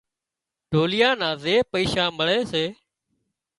ڍوليئا 0.71 1.09
نا 1.21 1.29
زي 1.43 1.55
پئيشا 1.71 2.05
مۯي 2.17 2.39
سي 2.51 2.65